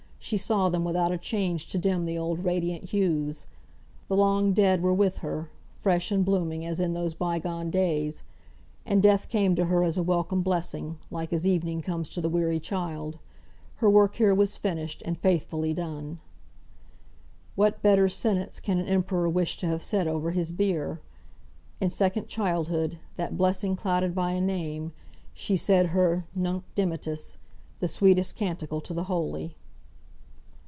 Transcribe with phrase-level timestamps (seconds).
[0.23, 3.47] she saw them without a change to dim the old radiant hues.
[4.07, 8.21] The long dead were with her, fresh and blooming as in those bygone days.
[8.85, 12.29] And death came to her as a welcome blessing, like as evening comes to the
[12.29, 13.17] weary child.
[13.77, 16.19] Her work here was finished, and faithfully done.
[17.55, 21.01] What better sentence can an emperor wish to have said over his bier?
[21.81, 24.93] In second childhood (that blessing clouded by a name),
[25.33, 27.37] she said her "Nunc Dimittis,"
[27.79, 29.55] the sweetest canticle to the holy.